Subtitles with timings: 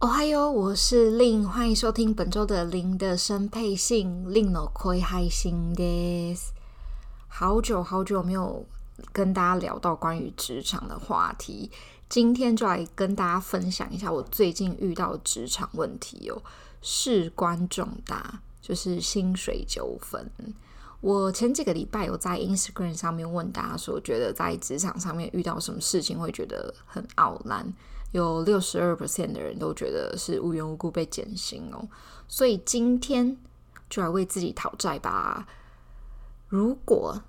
[0.00, 6.50] 哦嗨哟，我是令，欢迎收听本周的令的声配信，令の声配信です。
[7.28, 8.66] 好久好久没有
[9.12, 11.70] 跟大家聊到关于职场的话题，
[12.08, 16.42] 今天就来跟大家分享一下我最近遇到的职场问题哦，
[16.82, 20.30] 事关重大，就是薪水纠纷。
[21.00, 27.72] 我前几个礼拜有在 Instagram 上面问大家说，觉得在职场上面遇到什么事情会觉得很懊难。
[28.11, 31.87] 有六十二 percent 的人都觉得是无缘无故被减薪哦，
[32.27, 33.37] 所以今天
[33.89, 35.47] 就来为自己讨债吧。
[36.47, 37.21] 如果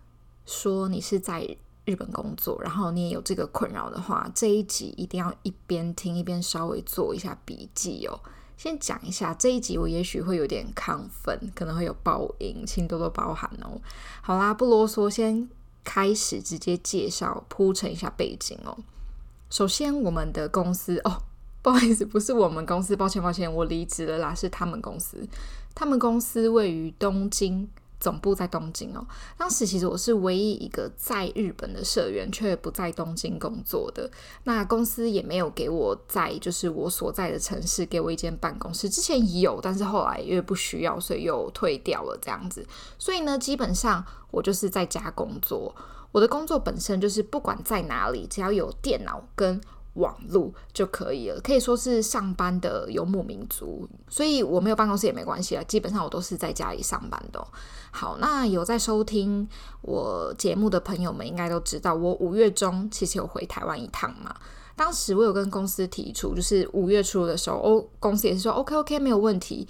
[0.45, 8.21] 说你是在日本工作，然后你也有这个困扰的话，这一集一定要一边听一边稍微做一下笔记哦。
[8.56, 13.81] 先讲一下这一集，我也许会有点亢奋，可能会有爆音，请多多包涵哦。
[14.21, 15.49] 好啦，不啰嗦，先
[15.83, 18.77] 开始直接介绍，铺陈一下背景哦。
[19.53, 21.25] 首先，我们的公司哦，
[21.61, 25.28] 不好意思，不是我们公司，抱歉抱歉，我离职了啦，是他们公司。
[25.75, 27.69] 他们公司位于东京，
[28.03, 29.06] 总部在东京哦。
[29.39, 34.11] 当时其实我是唯一一个在日本的社员，却不在东京工作的。
[34.42, 42.67] 那公司也没有给我在就是我所在的城市给我一间办公室，之前有，但是后来因为不需要，所以又退掉了这样子。
[42.98, 45.72] 所以呢，基本上我就是在家工作。
[46.11, 49.59] 我的工作本身就是不管在哪里，只要有电脑跟
[49.95, 53.89] 网络就可以了，可以说是上班的游牧民族。
[54.09, 57.47] 所以我没有办公室也没关系啊，基本上我都是在家里上班的。
[57.91, 59.47] 好，那有在收听
[59.83, 64.34] 我节目的朋友们应该都知道，我五月中其实有回台湾一趟嘛。
[64.75, 69.69] 当时我有跟公司提出，就是五月初的时候，哦，公司也是说 OK OK 没有问题。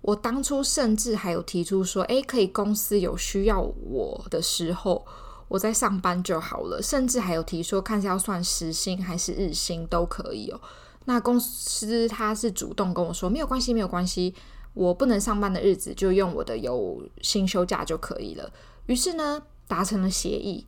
[0.00, 5.04] 我当初甚至还有提出说，诶，可以公司有需要我的时候。
[5.48, 10.60] 我在上班就好了，甚至还有提说，看是要算时薪还是日薪都可以哦。
[11.06, 14.34] 那公司他是主动跟我说，没有关系，没有关系，
[14.72, 18.50] 我不能上班的日子就用我的有薪休假就可以了。
[18.86, 20.66] 于是呢，达成了协议，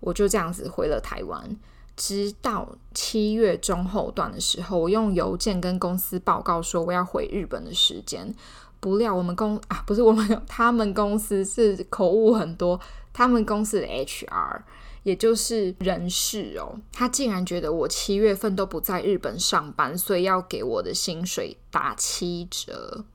[0.00, 1.56] 我就这样子回了台湾。
[1.96, 8.34] 直到七月中后段的时候，我用邮件跟公司报告说我要回日本的时间。
[8.78, 12.78] 不料我们公啊，不是我们，他们公司是口误很多。
[13.16, 14.60] 他们公司的 HR，
[15.02, 23.06] 也就是人事哦，他竟然觉得我七月份都不在日本上班，所以要给我的薪水打七折。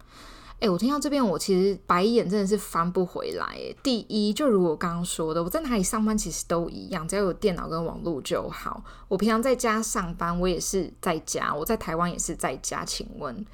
[0.59, 3.55] 哎，我听到这边，我其实白眼真的是翻不回来。
[3.83, 8.83] 第一，就如我刚刚说的，我在哪里上班其实都一样，只要有电脑跟网络就好。
[9.07, 12.83] 我平常在家上班，我也是在家；我在台湾也是在家。
[12.83, 13.45] 请问，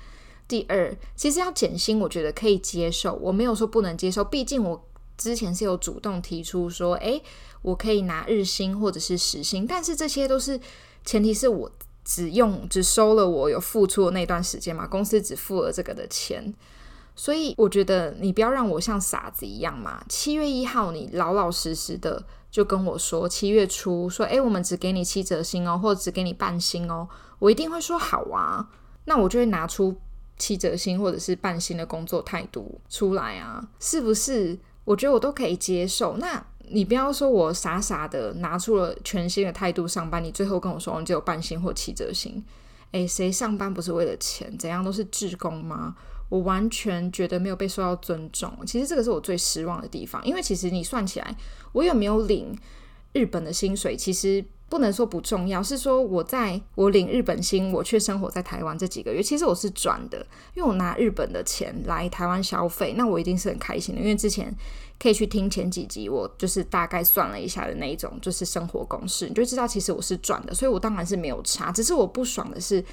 [0.48, 4.82] 第二，其实要减薪，我觉得可以接受，我没有说不能接受，毕竟我。
[5.18, 7.22] 之前是有主动提出说，诶，
[7.64, 10.60] 我可以拿日薪或者是时薪，但是这些都是
[11.04, 11.72] 前提是我
[12.06, 16.54] 只用只收了我有付出的那段时间嘛，公司只付了这个的钱，
[17.16, 20.06] 所以我觉得你不要让我像傻子一样嘛。
[20.08, 28.70] 七月一号你老老实实的就跟我说，七月初说，诶，我们只给你七折薪哦，或者只给你半薪哦，我一定会说好啊，
[29.06, 30.00] 那我就会拿出
[30.38, 34.58] 七折薪或者是半薪的工作态度出来啊，是不是？
[34.88, 42.42] 我觉得我都可以接受，那你不要说我傻傻的拿出了全新的态度上班，你最后跟我说你只有半薪或七折薪，
[42.94, 44.58] 诶，谁上班不是为了钱？
[44.58, 45.94] 怎样都是职工吗？
[46.30, 48.50] 我完全觉得没有被受到尊重。
[48.66, 51.36] 其实这个是我最失望的地方，因为其实你算起来，
[51.74, 52.58] 我有没有领
[53.12, 54.46] 日本的薪水，其实。
[54.70, 60.18] 不能说不重要，是说我在我领日本薪，我却生活在台湾这几个月，其实我是赚的，
[60.56, 64.02] 因为我拿日本的钱来台湾消费，那我一定是很开心的。
[64.02, 64.54] 因为之前
[65.00, 71.72] 可以去听前几集，我就是大概算了一下的那一种，就是生活公式，你就知道其实我是赚的，所以我当然是没有差。
[71.72, 72.84] 只是我不爽的是，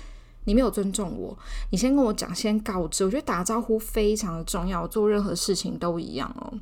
[0.45, 1.37] 你没有尊重我，
[1.71, 6.53] 你先跟我讲，先告知，我觉得打招呼非常的重要，做任何事情都一样哦。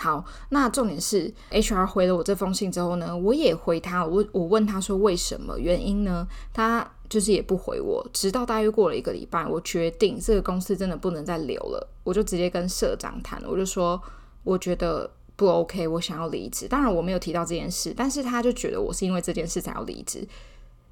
[0.00, 6.26] 好，那重点是 HR 回了我这封信之后呢，我也回他，我我问他说为什么原因呢？
[6.54, 14.00] 他就是也不回我，直到大约过了一个礼拜，我决定这个公司真的不能再留了，我就直接跟社长谈，我就说
[14.42, 16.66] 我觉得不 OK，我想要离职。
[16.66, 20.26] 当然我没有提到这件事，但是他就觉得我是因为这件事才要离职。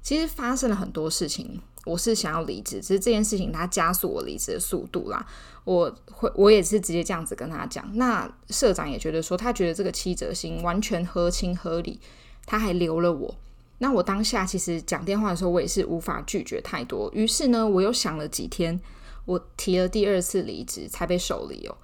[0.03, 5.25] 其实发生了很多事情，我是想要离职，只是这件事情它加速我离职的速度啦。
[5.63, 7.89] 我会，我也是直接这样子跟他讲。
[7.95, 11.99] 那社长也觉得说，他觉得这个七折薪完全合情合理，
[12.45, 13.35] 他还留了我。
[13.77, 17.09] 那我当下其实讲电话的时候，我也是无法拒绝太多。
[17.13, 18.79] 于是呢，我又想了几天，
[19.25, 21.77] 我提了第二次离职，才被受理哦。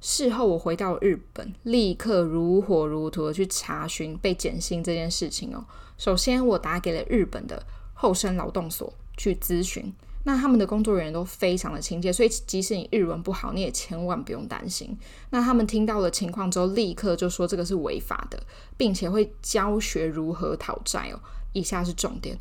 [0.00, 5.64] 事后我回到日本，立刻如火如荼的去查询被减薪这件事情哦。
[5.96, 7.64] 首先，我打给了日本的
[7.94, 9.92] 厚生劳动所去咨询，
[10.24, 14.96] 那他们的工作人员都非常的亲切，所以即使你日文不好，你也千万不用担心。
[15.28, 18.42] 那他们听到了情况之后，立刻就说这个是违法的，
[18.78, 21.20] 并且会教学如何讨债哦。
[21.52, 22.38] 以下是重点：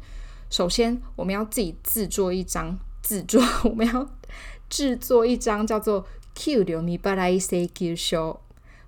[0.50, 4.10] 首先，我们要自己制作一张制作，我们要
[4.70, 6.06] 制作一张叫做。
[6.40, 8.40] 给料未払い请求书，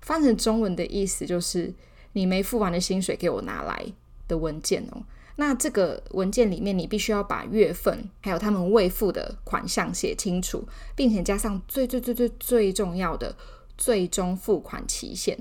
[0.02, 1.74] 翻成中文的意思就是
[2.12, 3.84] 你没付完的薪水给我拿来
[4.28, 5.02] 的文件哦。
[5.40, 13.34] 那这个文件里面，你必须要把月份还有他们未付的款项写清楚，并且加上最最最最最重要的
[13.78, 15.38] 最终付款期限。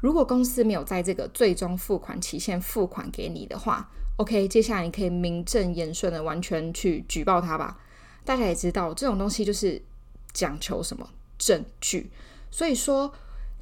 [0.00, 7.78] 如果公司没有在这个最终付款期限付款给你的话，OK，接下来你可以名正言顺的完全去举报他吧。
[8.24, 9.82] 大家也知道，这种东西就是
[10.32, 11.06] 讲求什么？
[11.36, 12.10] 证据，
[12.50, 13.12] 所以说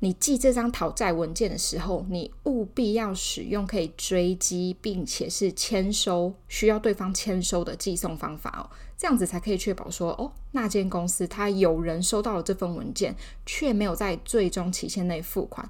[0.01, 8.65] 你寄这张讨债文件的时候，你务必要使用可以追击并且是签收需要对方签收的寄送方法哦，
[8.97, 13.15] 这样子才可以确保说哦，那间公司他有人收到了这份文件，
[13.45, 15.69] 却没有在最终期限内付款。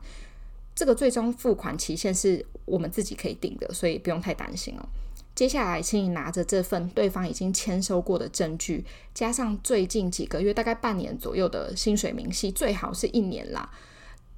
[0.76, 4.88] 这个最终付款期限是我们自己可以定的，所以不用太担心哦。
[5.34, 13.68] 接下来，请你拿着这份对方已经签收过的证据，加上最近几个月，大概半年左右的薪水明细，最好是一年啦，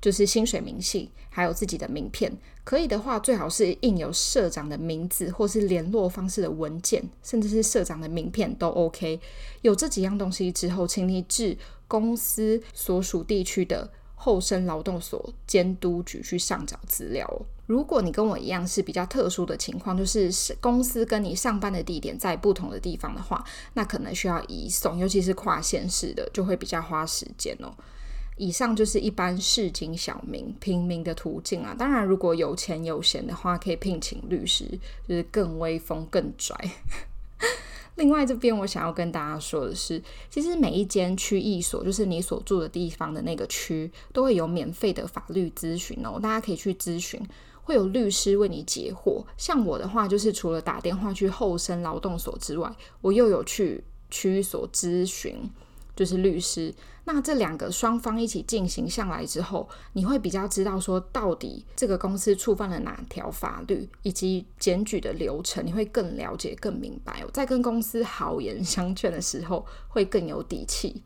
[0.02, 2.31] 就是薪水明细，还有自己的名片。
[2.64, 9.20] 可以的话，最好是印有社长的名字或是联络方式的文件，甚至是社长的名片都 OK。
[9.62, 11.56] 有这几样东西之后，请你至
[11.88, 17.26] 公司所属地区的厚生劳动所监督局去上缴资料。
[17.66, 23.43] 如果你跟我一样是比较特殊的情况，就是公司跟你上班的地点在不同的地方的话，
[23.75, 27.72] 那可能需要移送，尤其是跨县市的，就会比较花时间哦。
[28.43, 31.73] 以上就是一般市井小民、平民的途径啊。
[31.79, 34.67] 当然，如果有钱有闲的话，可以聘请律师，
[35.06, 36.56] 就是更威风、更拽。
[37.94, 47.21] 另外，这边我想要跟大家说的是，其实每一间区役所，就是你所住的地方的那个区，都会有免费的法律咨询哦，大家可以去咨询，
[47.62, 49.25] 会有律师为你解惑。
[49.37, 55.49] 像我的话，就是除了打电话去厚生劳动所之外，我又有去区域所咨询。
[55.94, 56.75] 就是律师，
[57.05, 67.23] 那这两个双方一起进行下来之后，你会比较知道说到底这个公司触犯了哪条法律，以及检举的流程，你会更了解、更明白。
[67.27, 71.03] 我在跟公司好言相劝的时候，会更有底气。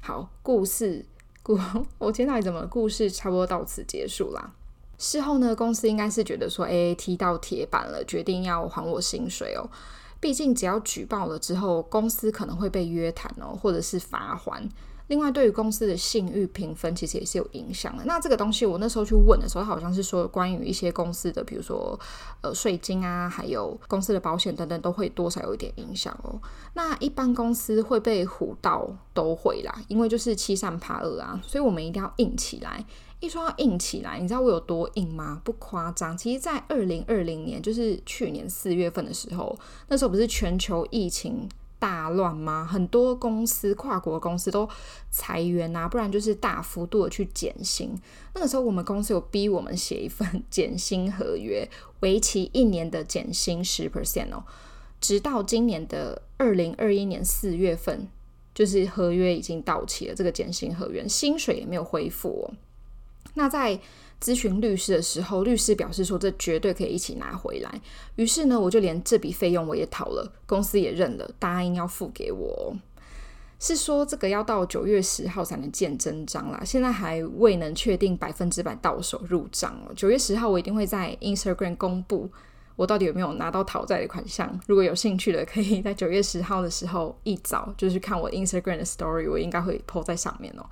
[0.00, 1.04] 好，故事
[1.42, 1.58] 故
[1.98, 4.54] 我今天到底怎么故事差不多到此结束啦。
[4.98, 9.68] 事后呢，公司应该是觉得说，A A，踢到铁板了，决定要还我薪水哦。
[10.18, 14.68] 毕竟，只要举报了之后，公司可能会被约谈哦，或者是罚还。
[15.08, 18.04] 另外，对于公司的信誉评分，其实也是有影响的。
[18.04, 21.98] 那这个东西，我那时候去问的时候，好像是说关于一些公司的，比如说
[22.40, 26.40] 呃税金啊，还有公司的保险等等，都会多少有一点影响哦。
[26.74, 32.84] 那一般公司会被唬到都会啦，因为就是欺善怕恶啊，所以我们一定要硬起来。
[33.18, 35.40] 一说要硬起来，你知道我有多硬吗？
[35.42, 36.16] 不夸张。
[36.18, 42.64] 其实，在二零二零年，就是去年四月份的时候，那时候不是全球疫情大乱吗？
[42.64, 44.68] 很多公司、跨国公司都
[45.10, 47.94] 裁员啊，不然就是大幅度的去减薪。
[48.34, 51.68] 那个时候，我们公司有逼我们写一份减薪合约，
[52.00, 54.44] 为期一年的减薪十 percent 哦。
[55.00, 58.08] 直到今年的二零二一年四月份，
[58.54, 62.54] 就是合约已经到期了，这个减薪合约薪水也没有恢复哦。
[63.34, 63.78] 那在
[64.20, 67.80] 咨询律师的时候，律师表示说这绝对可以一起拿回来。
[68.14, 72.74] 于是呢，我就连这笔费用我也讨了，公司也认了，答应要付给我。
[73.58, 79.92] 是说这个要到九月十号才能见真章啦，现在还未能确定百分之百到手入账哦。
[79.96, 82.30] 九月十号我一定会在 Instagram 公布
[82.74, 84.60] 我到底有没有拿到讨债的款项。
[84.66, 90.66] 如果有兴趣的，可以在九月十号的时候一早就是看我 Instagram 的 Story，我应该会 po 在上面哦。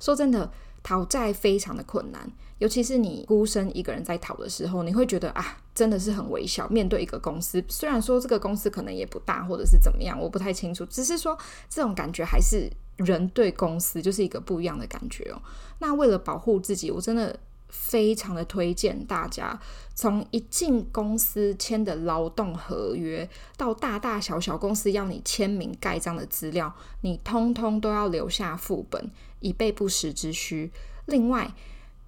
[0.00, 0.50] 说真的。
[0.86, 6.68] 讨债非常的困难，尤其是你孤身一个人在讨的时候，你会觉得啊，真的是很微小。
[6.68, 10.86] 面对一个公司，虽然说这个公司可能也不大，或者是怎么样，我不太清楚。
[10.86, 11.36] 只是说
[11.68, 15.42] 这种感觉还是人对公司就是一个不一样的感觉哦。
[15.80, 17.36] 那为了保护自己，我真的
[17.68, 19.60] 非常的推荐大家，
[19.94, 30.70] 从一进公司签的劳动合约，到大大小小公司要你签名盖章的资料，你通通都要留下副本，以备不时之需。
[31.06, 31.52] 另外，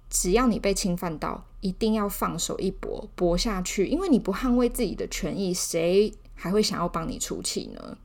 [0.09, 7.97] 只要你被侵犯到，一定要放手一搏，搏下去，因为你不捍卫自己的权益，谁还会想要帮你出气呢？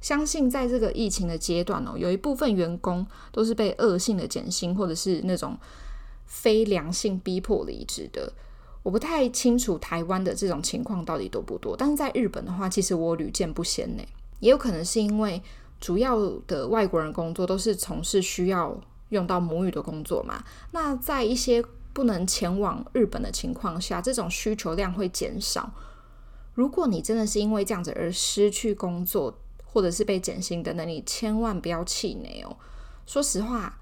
[0.00, 5.58] 相信在这个疫情的阶段哦，有一部分员工都是被恶性的减薪，或者是那种。
[6.28, 8.32] 非良性逼迫离职的，
[8.84, 11.74] 我不太清楚台湾的这种情况到底多不多。
[11.76, 14.02] 但是在日本的话，其实我屡见不鲜呢。
[14.38, 15.42] 也有可能是因为
[15.80, 16.16] 主要
[16.46, 20.44] 的外国人工作都是从事需要用到母语的工作嘛。
[20.70, 25.72] 那在一些不能前往日本的情况下，这种需求量会减少。
[26.54, 32.56] 如果你真的是因为这样子而失去工作，或者是被减薪等等，你千万不要气馁哦。
[33.06, 33.77] 说实话。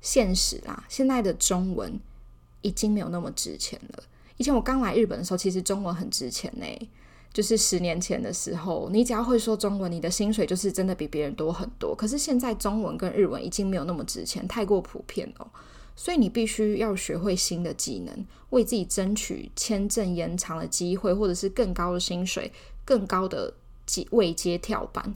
[0.00, 1.98] 现实啦，现在的中文
[2.62, 4.02] 已经没有那么值钱了。
[4.36, 6.88] 以前我刚来日本的时候，其实中文很值钱呢。
[7.30, 11.94] 就是十年前的时候，你只要会说中文，你的薪水就是真的比别人多很多。
[11.94, 15.50] 可是现在中文跟日文已经没有那么值钱，太过普遍了。
[15.94, 22.50] 所以你必须要学会新的技能，为自己争取签证延长的机会，或者是更高的薪水、
[22.84, 23.52] 更高的
[24.10, 25.14] 位阶跳板。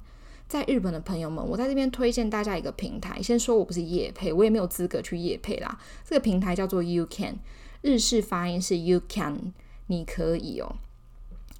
[0.53, 3.23] 在日本的朋友们，我在这边推荐大家一个平台。
[3.23, 5.81] 先说我不是夜配，我也没有资格去夜配啦。
[6.05, 7.37] 这个平台叫做 YouCan，
[7.81, 9.55] 日式发音是 You Can，
[9.87, 10.77] 你可以哦。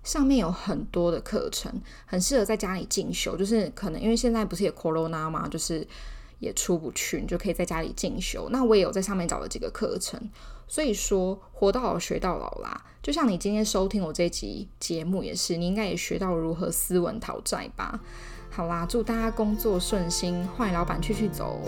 [0.05, 3.35] 上面有很多的课程，很适合在家里进修。
[3.35, 5.89] 就是可能因为现在不是也 Corona 嘛，就是
[6.39, 8.51] 也出不去，你就可以在家里进修。
[8.51, 10.21] 那我也有在上面找了几个课程，
[10.69, 12.85] 所以说活到老学到老啦。
[13.03, 17.99] 就像你今天收听我这集节目也是，你应该也学到如何斯文讨债吧。
[18.55, 21.59] 好啦，祝大家工作顺心，坏老板去去走。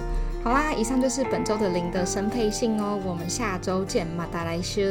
[0.43, 4.83] 好啦，以上就是本周的零的生配信哦，我们下周见，马达来修。